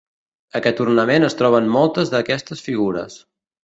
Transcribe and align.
Aquest 0.59 0.81
ornament 0.85 1.27
es 1.29 1.39
troba 1.43 1.61
en 1.65 1.71
moltes 1.79 2.17
d'aquestes 2.17 2.69
figures. 2.71 3.25